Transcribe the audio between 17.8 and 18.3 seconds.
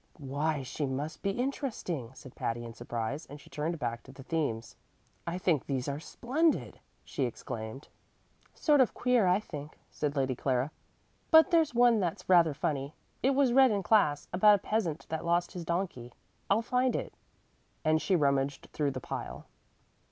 and she